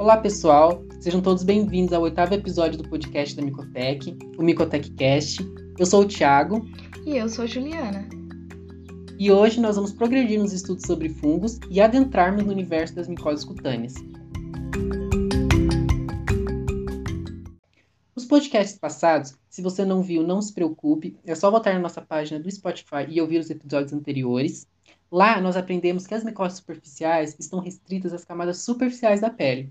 Olá, 0.00 0.16
pessoal. 0.16 0.82
Sejam 0.98 1.20
todos 1.20 1.42
bem-vindos 1.42 1.92
ao 1.92 2.00
oitavo 2.00 2.32
episódio 2.32 2.78
do 2.78 2.88
podcast 2.88 3.36
da 3.36 3.42
Micotec, 3.42 4.16
o 4.38 4.42
Micotec 4.42 4.90
Cast. 4.92 5.46
Eu 5.78 5.84
sou 5.84 6.04
o 6.04 6.08
Thiago. 6.08 6.66
E 7.04 7.18
eu 7.18 7.28
sou 7.28 7.44
a 7.44 7.46
Juliana. 7.46 8.08
E 9.18 9.30
hoje 9.30 9.60
nós 9.60 9.76
vamos 9.76 9.92
progredir 9.92 10.40
nos 10.40 10.54
estudos 10.54 10.86
sobre 10.86 11.10
fungos 11.10 11.60
e 11.68 11.82
adentrarmos 11.82 12.46
no 12.46 12.50
universo 12.50 12.94
das 12.94 13.08
micoses 13.08 13.44
cutâneas. 13.44 13.92
Nos 18.16 18.24
podcasts 18.24 18.78
passados, 18.78 19.34
se 19.50 19.60
você 19.60 19.84
não 19.84 20.02
viu, 20.02 20.22
não 20.22 20.40
se 20.40 20.54
preocupe, 20.54 21.18
é 21.26 21.34
só 21.34 21.50
voltar 21.50 21.74
na 21.74 21.80
nossa 21.80 22.00
página 22.00 22.40
do 22.40 22.50
Spotify 22.50 23.04
e 23.06 23.20
ouvir 23.20 23.38
os 23.38 23.50
episódios 23.50 23.92
anteriores. 23.92 24.66
Lá 25.12 25.38
nós 25.42 25.58
aprendemos 25.58 26.06
que 26.06 26.14
as 26.14 26.24
micoses 26.24 26.56
superficiais 26.56 27.36
estão 27.38 27.60
restritas 27.60 28.14
às 28.14 28.24
camadas 28.24 28.62
superficiais 28.62 29.20
da 29.20 29.28
pele. 29.28 29.70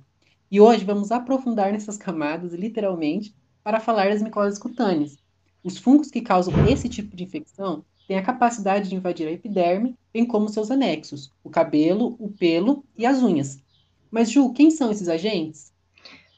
E 0.51 0.59
hoje 0.59 0.83
vamos 0.83 1.11
aprofundar 1.11 1.71
nessas 1.71 1.95
camadas, 1.95 2.53
literalmente, 2.53 3.35
para 3.63 3.79
falar 3.79 4.09
das 4.09 4.21
micoses 4.21 4.57
cutâneas. 4.57 5.15
Os 5.63 5.77
fungos 5.77 6.09
que 6.09 6.21
causam 6.21 6.67
esse 6.67 6.89
tipo 6.89 7.15
de 7.15 7.23
infecção 7.23 7.85
tem 8.07 8.17
a 8.17 8.23
capacidade 8.23 8.89
de 8.89 8.95
invadir 8.95 9.27
a 9.27 9.31
epiderme, 9.31 9.95
bem 10.11 10.25
como 10.25 10.49
seus 10.49 10.71
anexos, 10.71 11.31
o 11.43 11.51
cabelo, 11.51 12.15
o 12.17 12.31
pelo 12.31 12.83
e 12.97 13.05
as 13.05 13.21
unhas. 13.21 13.59
Mas, 14.09 14.31
Ju, 14.31 14.51
quem 14.51 14.71
são 14.71 14.89
esses 14.89 15.07
agentes? 15.07 15.71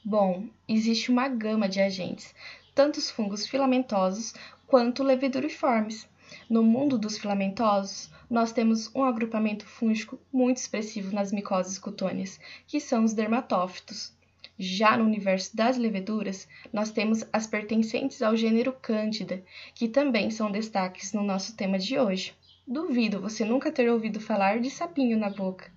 Bom, 0.03 0.43
existe 0.67 1.09
uma 1.09 1.29
gama 1.29 1.69
de 1.69 1.79
agentes, 1.79 2.35
tanto 2.75 2.97
os 2.97 3.09
fungos 3.09 3.47
filamentosos 3.47 4.33
quanto 4.67 5.03
leveduriformes. 5.03 6.05
No 6.51 6.63
mundo 6.63 6.97
dos 6.97 7.17
filamentosos, 7.17 8.11
nós 8.29 8.51
temos 8.51 8.93
um 8.93 9.05
agrupamento 9.05 9.65
fúngico 9.65 10.19
muito 10.33 10.57
expressivo 10.57 11.15
nas 11.15 11.31
micoses 11.31 11.79
cutâneas, 11.79 12.41
que 12.67 12.77
são 12.77 13.05
os 13.05 13.13
dermatófitos. 13.13 14.13
Já 14.59 14.97
no 14.97 15.05
universo 15.05 15.55
das 15.55 15.77
leveduras, 15.77 16.49
nós 16.73 16.91
temos 16.91 17.23
as 17.31 17.47
pertencentes 17.47 18.21
ao 18.21 18.35
gênero 18.35 18.73
Cândida, 18.73 19.41
que 19.73 19.87
também 19.87 20.29
são 20.29 20.51
destaques 20.51 21.13
no 21.13 21.23
nosso 21.23 21.55
tema 21.55 21.79
de 21.79 21.97
hoje. 21.97 22.33
Duvido 22.67 23.21
você 23.21 23.45
nunca 23.45 23.71
ter 23.71 23.89
ouvido 23.89 24.19
falar 24.19 24.59
de 24.59 24.69
sapinho 24.69 25.17
na 25.17 25.29
boca, 25.29 25.71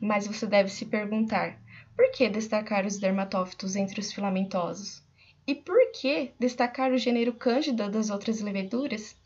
mas 0.00 0.26
você 0.26 0.48
deve 0.48 0.68
se 0.68 0.86
perguntar: 0.86 1.62
por 1.94 2.10
que 2.10 2.28
destacar 2.28 2.84
os 2.84 2.98
dermatófitos 2.98 3.76
entre 3.76 4.00
os 4.00 4.12
filamentosos? 4.12 5.00
E 5.46 5.54
por 5.54 5.92
que 5.92 6.32
destacar 6.40 6.90
o 6.90 6.98
gênero 6.98 7.32
Cândida 7.34 7.88
das 7.88 8.10
outras 8.10 8.40
leveduras? 8.40 9.16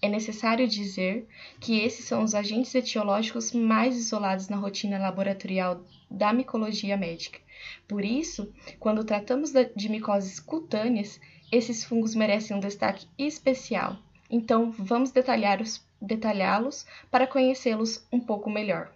É 0.00 0.08
necessário 0.08 0.68
dizer 0.68 1.26
que 1.60 1.80
esses 1.80 2.04
são 2.04 2.22
os 2.22 2.34
agentes 2.34 2.74
etiológicos 2.74 3.52
mais 3.52 3.96
isolados 3.96 4.48
na 4.48 4.56
rotina 4.56 4.98
laboratorial 4.98 5.82
da 6.10 6.32
micologia 6.32 6.96
médica 6.96 7.40
por 7.86 8.04
isso, 8.04 8.48
quando 8.78 9.04
tratamos 9.04 9.52
de 9.74 9.88
micoses 9.88 10.38
cutâneas, 10.38 11.20
esses 11.50 11.84
fungos 11.84 12.14
merecem 12.14 12.56
um 12.56 12.60
destaque 12.60 13.06
especial. 13.18 13.96
Então, 14.30 14.70
vamos 14.70 15.10
detalhá-los 15.10 16.86
para 17.10 17.26
conhecê-los 17.26 18.06
um 18.12 18.20
pouco 18.20 18.50
melhor. 18.50 18.92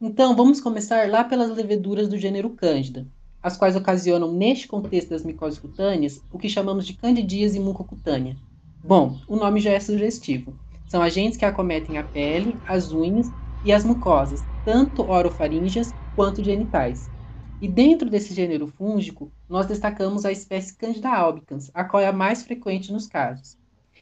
Então, 0.00 0.36
vamos 0.36 0.60
começar 0.60 1.08
lá 1.10 1.24
pelas 1.24 1.50
leveduras 1.50 2.08
do 2.08 2.18
gênero 2.18 2.50
Cândida, 2.50 3.06
as 3.42 3.56
quais 3.56 3.76
ocasionam, 3.76 4.32
neste 4.32 4.68
contexto 4.68 5.10
das 5.10 5.24
micoses 5.24 5.58
cutâneas, 5.58 6.22
o 6.30 6.38
que 6.38 6.48
chamamos 6.48 6.86
de 6.86 6.94
candidíase 6.94 7.58
mucocutânea. 7.58 8.36
Bom, 8.82 9.18
o 9.28 9.36
nome 9.36 9.60
já 9.60 9.72
é 9.72 9.80
sugestivo. 9.80 10.58
São 10.88 11.02
agentes 11.02 11.36
que 11.36 11.44
acometem 11.44 11.98
a 11.98 12.02
pele, 12.02 12.58
as 12.66 12.92
unhas 12.92 13.30
e 13.62 13.72
as 13.72 13.84
mucosas, 13.84 14.42
tanto 14.64 15.02
orofaríngeas 15.02 15.94
quanto 16.14 16.42
genitais. 16.42 17.10
E 17.60 17.68
dentro 17.68 18.08
desse 18.08 18.32
gênero 18.32 18.66
fúngico, 18.66 19.30
nós 19.46 19.66
destacamos 19.66 20.24
a 20.24 20.32
espécie 20.32 20.74
Candida 20.76 21.10
albicans, 21.10 21.70
a 21.74 21.84
qual 21.84 22.02
é 22.02 22.06
a 22.06 22.12
mais 22.12 22.42
frequente 22.42 22.90
nos 22.90 23.06
casos. 23.06 23.58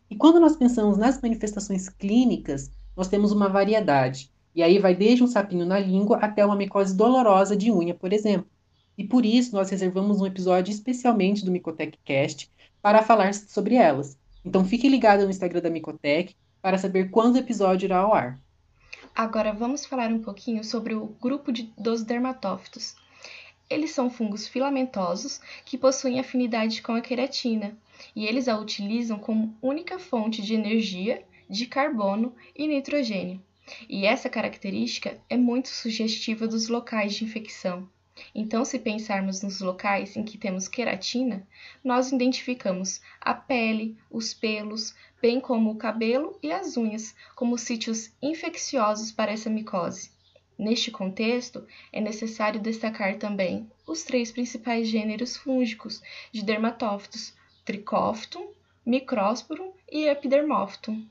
E 0.08 0.16
quando 0.16 0.38
nós 0.40 0.56
pensamos 0.56 0.96
nas 0.96 1.20
manifestações 1.20 1.88
clínicas, 1.88 2.70
nós 2.96 3.08
temos 3.08 3.32
uma 3.32 3.48
variedade. 3.48 4.30
E 4.54 4.62
aí 4.62 4.78
vai 4.78 4.94
desde 4.94 5.24
um 5.24 5.26
sapinho 5.26 5.66
na 5.66 5.78
língua 5.80 6.18
até 6.18 6.46
uma 6.46 6.56
micose 6.56 6.96
dolorosa 6.96 7.56
de 7.56 7.70
unha, 7.72 7.94
por 7.94 8.12
exemplo. 8.12 8.48
E 8.96 9.04
por 9.04 9.26
isso 9.26 9.54
nós 9.54 9.70
reservamos 9.70 10.20
um 10.20 10.26
episódio 10.26 10.70
especialmente 10.70 11.44
do 11.44 11.50
Micotec 11.50 11.98
Cast 12.04 12.48
para 12.80 13.02
falar 13.02 13.34
sobre 13.34 13.74
elas. 13.74 14.16
Então 14.48 14.64
fique 14.64 14.88
ligado 14.88 15.24
no 15.24 15.30
Instagram 15.30 15.60
da 15.60 15.68
Micotec 15.68 16.34
para 16.62 16.78
saber 16.78 17.10
quando 17.10 17.34
o 17.34 17.38
episódio 17.38 17.84
irá 17.84 17.98
ao 17.98 18.14
ar. 18.14 18.40
Agora 19.14 19.52
vamos 19.52 19.84
falar 19.84 20.10
um 20.10 20.22
pouquinho 20.22 20.64
sobre 20.64 20.94
o 20.94 21.04
grupo 21.20 21.52
de, 21.52 21.70
dos 21.76 22.02
dermatófitos. 22.02 22.96
Eles 23.68 23.90
são 23.90 24.08
fungos 24.08 24.48
filamentosos 24.48 25.38
que 25.66 25.76
possuem 25.76 26.18
afinidade 26.18 26.80
com 26.80 26.92
a 26.92 27.02
queratina 27.02 27.76
e 28.16 28.24
eles 28.24 28.48
a 28.48 28.58
utilizam 28.58 29.18
como 29.18 29.54
única 29.60 29.98
fonte 29.98 30.40
de 30.40 30.54
energia 30.54 31.22
de 31.46 31.66
carbono 31.66 32.34
e 32.56 32.66
nitrogênio. 32.66 33.42
E 33.86 34.06
essa 34.06 34.30
característica 34.30 35.20
é 35.28 35.36
muito 35.36 35.68
sugestiva 35.68 36.48
dos 36.48 36.68
locais 36.68 37.12
de 37.12 37.24
infecção. 37.24 37.86
Então, 38.34 38.64
se 38.64 38.78
pensarmos 38.78 39.42
nos 39.42 39.60
locais 39.60 40.16
em 40.16 40.22
que 40.22 40.38
temos 40.38 40.68
queratina, 40.68 41.46
nós 41.82 42.12
identificamos 42.12 43.00
a 43.20 43.34
pele, 43.34 43.96
os 44.10 44.34
pelos, 44.34 44.94
bem 45.20 45.40
como 45.40 45.70
o 45.70 45.76
cabelo 45.76 46.38
e 46.42 46.52
as 46.52 46.76
unhas, 46.76 47.14
como 47.34 47.58
sítios 47.58 48.10
infecciosos 48.22 49.12
para 49.12 49.32
essa 49.32 49.50
micose. 49.50 50.10
Neste 50.58 50.90
contexto, 50.90 51.64
é 51.92 52.00
necessário 52.00 52.60
destacar 52.60 53.16
também 53.16 53.70
os 53.86 54.02
três 54.02 54.32
principais 54.32 54.88
gêneros 54.88 55.36
fúngicos 55.36 56.02
de 56.32 56.42
dermatófitos: 56.42 57.32
Trichophytum, 57.64 58.48
Microsporum 58.84 59.72
e 59.90 60.06
Epidermophytum. 60.06 61.06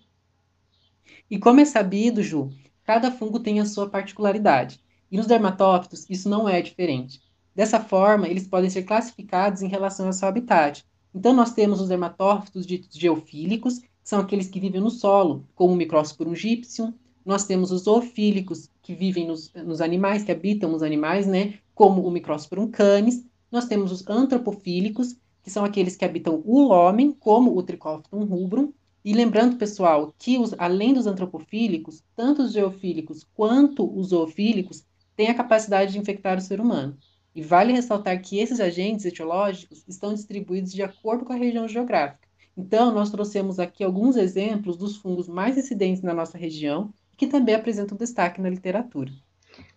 E 1.31 1.39
como 1.39 1.62
é 1.62 1.66
sabido, 1.66 2.22
Ju, 2.22 2.51
cada 2.84 3.12
fungo 3.12 3.39
tem 3.39 3.59
a 3.62 3.66
sua 3.66 3.89
particularidade. 3.89 4.81
E 5.12 5.18
nos 5.18 5.28
dermatófitos, 5.28 6.06
isso 6.09 6.28
não 6.28 6.47
é 6.47 6.62
diferente. 6.62 7.22
Dessa 7.56 7.79
forma, 7.79 8.28
eles 8.28 8.47
podem 8.47 8.69
ser 8.69 8.84
classificados 8.84 9.62
em 9.62 9.68
relação 9.68 10.07
ao 10.07 10.13
seu 10.13 10.28
habitat. 10.28 10.85
Então, 11.16 11.34
nós 11.34 11.53
temos 11.53 11.81
os 11.81 11.88
dermatófitos 11.88 12.66
ditos 12.68 12.95
geofílicos, 12.97 13.79
que 13.79 13.88
são 14.03 14.19
aqueles 14.19 14.47
que 14.47 14.59
vivem 14.59 14.81
no 14.81 14.91
solo, 14.91 15.44
como 15.56 15.73
o 15.73 15.75
Microsporum 15.75 16.35
gypsum. 16.35 16.94
Nós 17.25 17.45
temos 17.45 17.72
os 17.72 17.84
zoofílicos, 17.84 18.69
que 18.81 18.94
vivem 18.94 19.28
nos, 19.28 19.51
nos 19.53 19.81
animais, 19.81 20.23
que 20.23 20.31
habitam 20.31 20.73
os 20.73 20.84
animais, 20.84 21.25
né, 21.25 21.56
como 21.74 22.06
o 22.06 22.12
Microsporum 22.12 22.69
canis. 22.69 23.25
Nós 23.51 23.66
temos 23.66 23.91
os 23.91 24.07
antropofílicos, 24.07 25.16
que 25.41 25.50
são 25.50 25.66
aqueles 25.66 25.95
que 25.95 26.06
habitam 26.06 26.41
o 26.45 26.68
homem, 26.68 27.12
como 27.12 27.57
o 27.57 27.63
Trichophytum 27.63 28.24
rubrum. 28.25 28.72
E 29.03 29.13
lembrando, 29.13 29.56
pessoal, 29.56 30.13
que 30.19 30.38
os, 30.38 30.53
além 30.57 30.94
dos 30.94 31.07
antropofílicos, 31.07 32.03
tanto 32.16 32.41
os 32.41 32.51
geofílicos 32.51 33.25
quanto 33.34 33.89
os 33.97 34.09
zoofílicos 34.09 34.84
tem 35.18 35.30
a 35.30 35.36
capacidade 35.36 35.92
de 35.92 36.00
infectar 36.00 36.38
o 36.38 36.42
ser 36.42 36.62
humano. 36.62 36.98
E 37.36 37.42
vale 37.42 37.74
ressaltar 37.74 38.22
que 38.22 38.40
esses 38.40 38.60
agentes 38.60 39.04
etiológicos 39.04 39.84
estão 39.88 40.14
distribuídos 40.14 40.72
de 40.72 40.84
acordo 40.84 41.26
com 41.26 41.34
a 41.34 41.38
região 41.38 41.68
geográfica. 41.68 42.28
Então, 42.56 42.92
nós 42.94 43.10
trouxemos 43.10 43.60
aqui 43.60 43.84
alguns 43.84 44.16
exemplos 44.16 44.78
dos 44.78 44.96
fungos 44.96 45.28
mais 45.28 45.58
incidentes 45.58 46.02
na 46.02 46.14
nossa 46.14 46.38
região, 46.38 46.94
que 47.16 47.28
também 47.28 47.56
apresentam 47.56 47.98
destaque 47.98 48.40
na 48.40 48.50
literatura. 48.50 49.12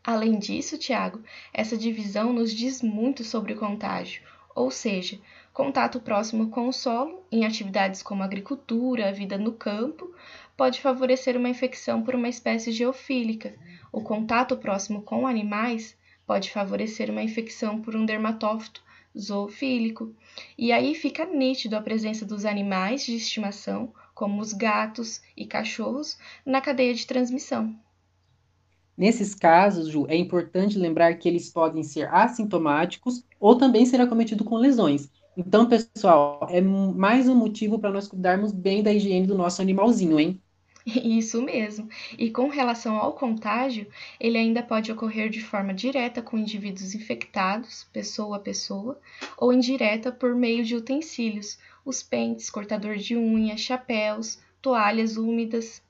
Além 0.04 0.38
disso, 0.38 0.78
Tiago, 0.78 1.20
essa 1.52 1.76
divisão 1.76 2.32
nos 2.32 2.52
diz 2.52 2.82
muito 2.82 3.24
sobre 3.24 3.54
o 3.54 3.58
contágio, 3.58 4.22
ou 4.54 4.70
seja, 4.70 5.18
contato 5.52 6.00
próximo 6.00 6.48
com 6.48 6.68
o 6.68 6.72
solo, 6.72 7.22
em 7.30 7.44
atividades 7.44 8.02
como 8.02 8.22
agricultura, 8.22 9.08
a 9.08 9.12
vida 9.12 9.38
no 9.38 9.52
campo, 9.52 10.14
pode 10.56 10.80
favorecer 10.80 11.36
uma 11.36 11.48
infecção 11.48 12.02
por 12.02 12.14
uma 12.14 12.28
espécie 12.28 12.72
geofílica, 12.72 13.54
o 13.92 14.00
contato 14.00 14.56
próximo 14.56 15.02
com 15.02 15.26
animais 15.26 15.96
pode 16.26 16.50
favorecer 16.50 17.10
uma 17.10 17.22
infecção 17.22 17.80
por 17.80 17.96
um 17.96 18.04
dermatófito 18.04 18.82
zoofílico, 19.18 20.14
e 20.56 20.70
aí 20.72 20.94
fica 20.94 21.24
nítido 21.24 21.76
a 21.76 21.82
presença 21.82 22.24
dos 22.24 22.44
animais 22.44 23.04
de 23.04 23.16
estimação, 23.16 23.92
como 24.14 24.40
os 24.40 24.52
gatos 24.52 25.20
e 25.36 25.46
cachorros, 25.46 26.18
na 26.44 26.60
cadeia 26.60 26.94
de 26.94 27.06
transmissão. 27.06 27.74
Nesses 28.96 29.34
casos, 29.34 29.88
Ju, 29.88 30.06
é 30.08 30.16
importante 30.16 30.78
lembrar 30.78 31.14
que 31.14 31.26
eles 31.26 31.50
podem 31.50 31.82
ser 31.82 32.06
assintomáticos 32.14 33.24
ou 33.40 33.56
também 33.56 33.86
ser 33.86 34.00
acometidos 34.00 34.46
com 34.46 34.56
lesões. 34.56 35.10
Então, 35.36 35.66
pessoal, 35.66 36.46
é 36.50 36.60
mais 36.60 37.26
um 37.28 37.34
motivo 37.34 37.78
para 37.78 37.90
nós 37.90 38.06
cuidarmos 38.06 38.52
bem 38.52 38.82
da 38.82 38.92
higiene 38.92 39.26
do 39.26 39.34
nosso 39.34 39.62
animalzinho, 39.62 40.20
hein? 40.20 40.40
Isso 40.86 41.42
mesmo. 41.42 41.88
E 42.18 42.30
com 42.30 42.48
relação 42.48 42.96
ao 42.96 43.12
contágio, 43.12 43.86
ele 44.18 44.38
ainda 44.38 44.62
pode 44.62 44.90
ocorrer 44.90 45.28
de 45.28 45.42
forma 45.42 45.74
direta 45.74 46.22
com 46.22 46.38
indivíduos 46.38 46.94
infectados, 46.94 47.86
pessoa 47.92 48.36
a 48.36 48.40
pessoa, 48.40 48.98
ou 49.36 49.52
indireta 49.52 50.10
por 50.10 50.34
meio 50.34 50.64
de 50.64 50.74
utensílios, 50.74 51.58
os 51.84 52.02
pentes, 52.02 52.50
cortador 52.50 52.96
de 52.96 53.16
unha, 53.16 53.56
chapéus, 53.56 54.38
toalhas 54.60 55.16
úmidas. 55.16 55.82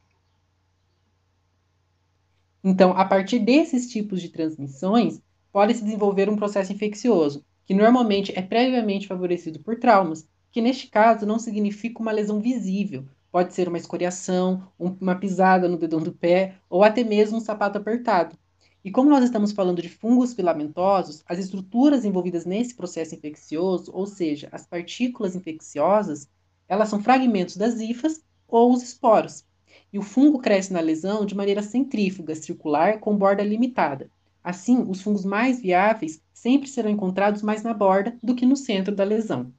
Então, 2.62 2.92
a 2.92 3.04
partir 3.04 3.38
desses 3.38 3.90
tipos 3.90 4.20
de 4.20 4.28
transmissões, 4.28 5.20
pode 5.52 5.74
se 5.74 5.82
desenvolver 5.82 6.28
um 6.28 6.36
processo 6.36 6.72
infeccioso, 6.72 7.44
que 7.64 7.74
normalmente 7.74 8.32
é 8.36 8.42
previamente 8.42 9.06
favorecido 9.06 9.60
por 9.60 9.78
traumas, 9.78 10.28
que 10.52 10.60
neste 10.60 10.88
caso 10.88 11.24
não 11.24 11.38
significa 11.38 12.00
uma 12.02 12.12
lesão 12.12 12.40
visível, 12.40 13.06
pode 13.30 13.54
ser 13.54 13.68
uma 13.68 13.78
escoriação, 13.78 14.68
uma 14.78 15.14
pisada 15.14 15.68
no 15.68 15.78
dedão 15.78 16.00
do 16.00 16.12
pé 16.12 16.56
ou 16.68 16.82
até 16.82 17.04
mesmo 17.04 17.38
um 17.38 17.40
sapato 17.40 17.78
apertado. 17.78 18.36
E 18.82 18.90
como 18.90 19.10
nós 19.10 19.22
estamos 19.22 19.52
falando 19.52 19.82
de 19.82 19.88
fungos 19.88 20.32
filamentosos, 20.32 21.22
as 21.26 21.38
estruturas 21.38 22.04
envolvidas 22.04 22.46
nesse 22.46 22.74
processo 22.74 23.14
infeccioso, 23.14 23.92
ou 23.94 24.06
seja, 24.06 24.48
as 24.50 24.66
partículas 24.66 25.36
infecciosas, 25.36 26.28
elas 26.66 26.88
são 26.88 27.02
fragmentos 27.02 27.56
das 27.56 27.78
hifas 27.78 28.22
ou 28.48 28.72
os 28.72 28.82
esporos. 28.82 29.44
E 29.92 29.98
o 29.98 30.02
fungo 30.02 30.38
cresce 30.38 30.72
na 30.72 30.80
lesão 30.80 31.26
de 31.26 31.34
maneira 31.34 31.62
centrífuga, 31.62 32.34
circular, 32.34 32.98
com 33.00 33.16
borda 33.16 33.42
limitada. 33.42 34.10
Assim, 34.42 34.82
os 34.88 35.02
fungos 35.02 35.24
mais 35.24 35.60
viáveis 35.60 36.22
sempre 36.32 36.68
serão 36.68 36.90
encontrados 36.90 37.42
mais 37.42 37.62
na 37.62 37.74
borda 37.74 38.16
do 38.22 38.34
que 38.34 38.46
no 38.46 38.56
centro 38.56 38.94
da 38.94 39.04
lesão. 39.04 39.52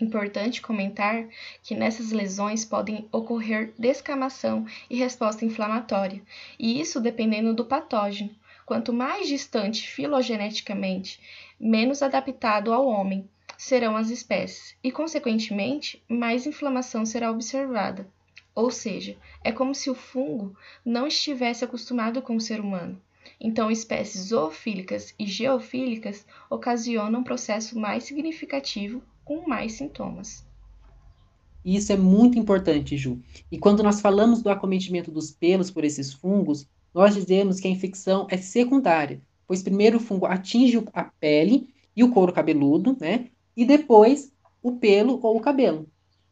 Importante 0.00 0.62
comentar 0.62 1.28
que 1.62 1.74
nessas 1.74 2.12
lesões 2.12 2.64
podem 2.64 3.06
ocorrer 3.12 3.74
descamação 3.78 4.66
e 4.88 4.96
resposta 4.96 5.44
inflamatória, 5.44 6.22
e 6.58 6.80
isso 6.80 7.00
dependendo 7.00 7.54
do 7.54 7.64
patógeno. 7.64 8.34
Quanto 8.64 8.92
mais 8.92 9.28
distante 9.28 9.86
filogeneticamente, 9.86 11.20
menos 11.60 12.02
adaptado 12.02 12.72
ao 12.72 12.86
homem 12.86 13.28
serão 13.58 13.96
as 13.96 14.08
espécies, 14.08 14.74
e, 14.82 14.90
consequentemente, 14.90 16.02
mais 16.08 16.46
inflamação 16.46 17.04
será 17.04 17.30
observada. 17.30 18.08
Ou 18.54 18.70
seja, 18.70 19.16
é 19.44 19.52
como 19.52 19.74
se 19.74 19.90
o 19.90 19.94
fungo 19.94 20.56
não 20.84 21.06
estivesse 21.06 21.64
acostumado 21.64 22.20
com 22.22 22.34
o 22.34 22.40
ser 22.40 22.60
humano. 22.60 23.00
Então, 23.40 23.70
espécies 23.70 24.28
zoofílicas 24.28 25.14
e 25.18 25.26
geofílicas 25.26 26.26
ocasionam 26.50 27.20
um 27.20 27.24
processo 27.24 27.78
mais 27.78 28.04
significativo 28.04 29.02
com 29.32 29.48
mais 29.48 29.72
sintomas. 29.72 30.44
Isso 31.64 31.90
é 31.90 31.96
muito 31.96 32.38
importante, 32.38 32.98
Ju. 32.98 33.18
E 33.50 33.58
quando 33.58 33.82
nós 33.82 34.00
falamos 34.00 34.42
do 34.42 34.50
acometimento 34.50 35.10
dos 35.10 35.30
pelos 35.30 35.70
por 35.70 35.84
esses 35.84 36.12
fungos, 36.12 36.66
nós 36.92 37.14
dizemos 37.14 37.58
que 37.58 37.66
a 37.66 37.70
infecção 37.70 38.26
é 38.30 38.36
secundária, 38.36 39.22
pois 39.46 39.62
primeiro 39.62 39.96
o 39.96 40.00
fungo 40.00 40.26
atinge 40.26 40.84
a 40.92 41.04
pele 41.04 41.68
e 41.96 42.04
o 42.04 42.10
couro 42.10 42.32
cabeludo, 42.32 42.94
né? 43.00 43.28
E 43.56 43.64
depois 43.64 44.30
o 44.62 44.72
pelo 44.72 45.18
ou 45.22 45.38
o 45.38 45.40
cabelo. 45.40 45.86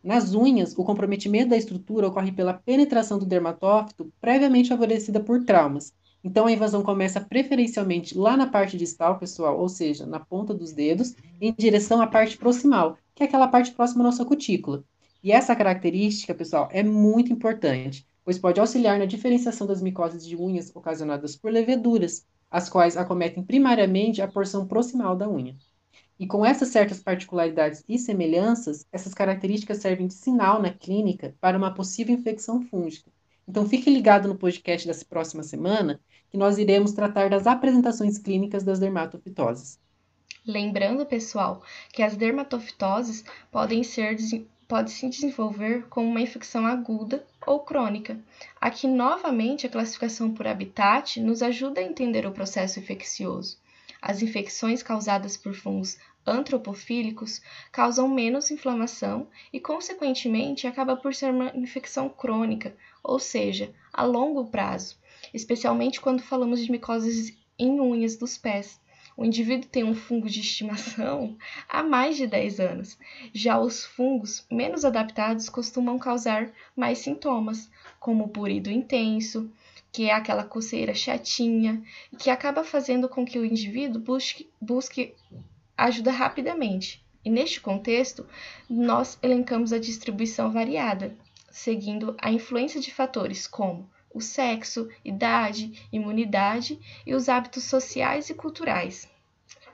Nas 0.04 0.34
unhas, 0.34 0.76
o 0.76 0.84
comprometimento 0.84 1.50
da 1.50 1.56
estrutura 1.56 2.08
ocorre 2.08 2.32
pela 2.32 2.52
penetração 2.52 3.18
do 3.18 3.24
dermatófito 3.24 4.12
previamente 4.20 4.68
favorecida 4.68 5.20
por 5.20 5.44
traumas, 5.44 5.94
então 6.22 6.46
a 6.46 6.52
invasão 6.52 6.82
começa 6.82 7.20
preferencialmente 7.20 8.16
lá 8.16 8.36
na 8.36 8.46
parte 8.46 8.76
distal, 8.76 9.18
pessoal, 9.18 9.58
ou 9.58 9.68
seja, 9.68 10.04
na 10.04 10.20
ponta 10.20 10.52
dos 10.52 10.72
dedos, 10.72 11.14
em 11.40 11.52
direção 11.52 12.02
à 12.02 12.06
parte 12.06 12.36
proximal, 12.36 12.98
que 13.14 13.22
é 13.22 13.26
aquela 13.26 13.48
parte 13.48 13.72
próxima 13.72 14.02
à 14.02 14.04
nossa 14.04 14.24
cutícula. 14.24 14.84
E 15.22 15.32
essa 15.32 15.56
característica, 15.56 16.34
pessoal, 16.34 16.68
é 16.72 16.82
muito 16.82 17.32
importante, 17.32 18.06
pois 18.24 18.38
pode 18.38 18.60
auxiliar 18.60 18.98
na 18.98 19.06
diferenciação 19.06 19.66
das 19.66 19.82
micoses 19.82 20.26
de 20.26 20.36
unhas 20.36 20.74
ocasionadas 20.74 21.36
por 21.36 21.52
leveduras, 21.52 22.26
as 22.50 22.68
quais 22.68 22.96
acometem 22.96 23.42
primariamente 23.42 24.20
a 24.20 24.28
porção 24.28 24.66
proximal 24.66 25.16
da 25.16 25.28
unha. 25.28 25.56
E 26.18 26.26
com 26.26 26.44
essas 26.44 26.68
certas 26.68 27.02
particularidades 27.02 27.82
e 27.88 27.98
semelhanças, 27.98 28.86
essas 28.92 29.14
características 29.14 29.78
servem 29.78 30.06
de 30.06 30.14
sinal 30.14 30.60
na 30.60 30.70
clínica 30.70 31.34
para 31.40 31.56
uma 31.56 31.72
possível 31.72 32.14
infecção 32.14 32.60
fúngica. 32.60 33.10
Então 33.48 33.68
fique 33.68 33.90
ligado 33.90 34.28
no 34.28 34.36
podcast 34.36 34.86
dessa 34.86 35.04
próxima 35.04 35.42
semana, 35.42 36.00
que 36.30 36.38
nós 36.38 36.58
iremos 36.58 36.92
tratar 36.92 37.28
das 37.28 37.46
apresentações 37.46 38.18
clínicas 38.18 38.62
das 38.62 38.78
dermatofitoses. 38.78 39.78
Lembrando, 40.46 41.04
pessoal, 41.04 41.62
que 41.92 42.02
as 42.02 42.16
dermatofitoses 42.16 43.24
podem 43.50 43.82
ser 43.82 44.16
pode 44.70 44.92
se 44.92 45.08
desenvolver 45.08 45.88
como 45.88 46.08
uma 46.08 46.20
infecção 46.20 46.64
aguda 46.64 47.26
ou 47.44 47.58
crônica. 47.58 48.16
Aqui, 48.60 48.86
novamente, 48.86 49.66
a 49.66 49.68
classificação 49.68 50.32
por 50.32 50.46
habitat 50.46 51.20
nos 51.20 51.42
ajuda 51.42 51.80
a 51.80 51.84
entender 51.84 52.24
o 52.24 52.30
processo 52.30 52.78
infeccioso. 52.78 53.58
As 54.00 54.22
infecções 54.22 54.80
causadas 54.80 55.36
por 55.36 55.54
fungos 55.54 55.98
antropofílicos 56.26 57.40
causam 57.72 58.08
menos 58.08 58.50
inflamação 58.50 59.28
e, 59.52 59.60
consequentemente, 59.60 60.66
acaba 60.66 60.96
por 60.96 61.14
ser 61.14 61.32
uma 61.32 61.54
infecção 61.56 62.08
crônica, 62.08 62.76
ou 63.02 63.18
seja, 63.18 63.72
a 63.92 64.04
longo 64.04 64.46
prazo, 64.46 64.96
especialmente 65.32 66.00
quando 66.00 66.22
falamos 66.22 66.60
de 66.60 66.70
micoses 66.70 67.36
em 67.58 67.80
unhas 67.80 68.16
dos 68.16 68.38
pés. 68.38 68.80
O 69.16 69.24
indivíduo 69.24 69.68
tem 69.68 69.84
um 69.84 69.94
fungo 69.94 70.28
de 70.30 70.40
estimação 70.40 71.36
há 71.68 71.82
mais 71.82 72.16
de 72.16 72.26
10 72.26 72.60
anos. 72.60 72.98
Já 73.34 73.58
os 73.58 73.84
fungos 73.84 74.46
menos 74.50 74.84
adaptados 74.84 75.48
costumam 75.48 75.98
causar 75.98 76.50
mais 76.74 76.98
sintomas, 76.98 77.70
como 77.98 78.28
purido 78.28 78.70
intenso, 78.70 79.52
que 79.92 80.04
é 80.08 80.14
aquela 80.14 80.44
coceira 80.44 80.94
chatinha, 80.94 81.82
que 82.18 82.30
acaba 82.30 82.64
fazendo 82.64 83.08
com 83.08 83.24
que 83.24 83.38
o 83.38 83.44
indivíduo 83.44 84.00
busque, 84.00 84.48
busque 84.60 85.14
ajuda 85.86 86.10
rapidamente. 86.10 87.04
E 87.24 87.30
neste 87.30 87.60
contexto, 87.60 88.26
nós 88.68 89.18
elencamos 89.22 89.72
a 89.72 89.78
distribuição 89.78 90.50
variada, 90.50 91.14
seguindo 91.50 92.16
a 92.20 92.30
influência 92.30 92.80
de 92.80 92.92
fatores 92.92 93.46
como 93.46 93.88
o 94.12 94.20
sexo, 94.20 94.88
idade, 95.04 95.86
imunidade 95.92 96.78
e 97.06 97.14
os 97.14 97.28
hábitos 97.28 97.64
sociais 97.64 98.28
e 98.28 98.34
culturais. 98.34 99.08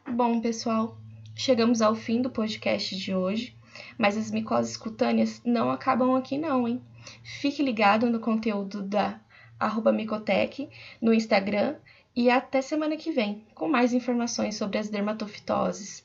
Bom, 0.06 0.40
pessoal, 0.40 0.96
chegamos 1.34 1.80
ao 1.80 1.94
fim 1.94 2.20
do 2.20 2.30
podcast 2.30 2.96
de 2.96 3.14
hoje, 3.14 3.56
mas 3.96 4.16
as 4.16 4.30
micoses 4.30 4.76
cutâneas 4.76 5.40
não 5.44 5.70
acabam 5.70 6.14
aqui 6.14 6.36
não, 6.36 6.68
hein? 6.68 6.82
Fique 7.22 7.62
ligado 7.62 8.10
no 8.10 8.20
conteúdo 8.20 8.82
da 8.82 9.20
arroba 9.58 9.92
Micotec 9.92 10.68
no 11.00 11.14
Instagram 11.14 11.76
e 12.16 12.30
até 12.30 12.62
semana 12.62 12.96
que 12.96 13.12
vem 13.12 13.46
com 13.54 13.68
mais 13.68 13.92
informações 13.92 14.56
sobre 14.56 14.78
as 14.78 14.88
dermatofitoses. 14.88 16.04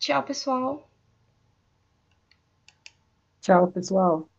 Tchau, 0.00 0.24
pessoal! 0.24 0.88
Tchau, 3.40 3.70
pessoal! 3.70 4.31